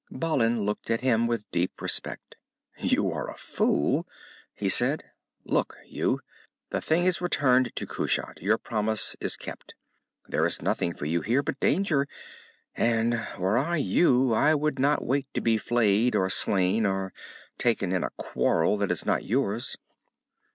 Balin 0.09 0.61
looked 0.65 0.89
at 0.89 1.01
him 1.01 1.27
with 1.27 1.51
deep 1.51 1.79
respect. 1.79 2.35
"You 2.79 3.03
were 3.03 3.27
a 3.29 3.37
fool," 3.37 4.07
he 4.55 4.67
said. 4.67 5.03
"Look 5.45 5.77
you. 5.85 6.21
The 6.71 6.81
thing 6.81 7.05
is 7.05 7.21
returned 7.21 7.71
to 7.75 7.85
Kushat. 7.85 8.41
Your 8.41 8.57
promise 8.57 9.15
is 9.21 9.37
kept. 9.37 9.75
There 10.27 10.43
is 10.43 10.59
nothing 10.59 10.95
for 10.95 11.05
you 11.05 11.21
here 11.21 11.43
but 11.43 11.59
danger, 11.59 12.07
and 12.73 13.27
were 13.37 13.59
I 13.59 13.77
you 13.77 14.33
I 14.33 14.55
would 14.55 14.79
not 14.79 15.05
wait 15.05 15.27
to 15.35 15.39
be 15.41 15.59
flayed, 15.59 16.15
or 16.15 16.31
slain, 16.31 16.87
or 16.87 17.13
taken 17.59 17.91
in 17.91 18.03
a 18.03 18.09
quarrel 18.17 18.77
that 18.79 18.91
is 18.91 19.05
not 19.05 19.23
yours." 19.25 19.77